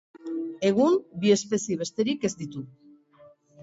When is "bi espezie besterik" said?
1.25-2.29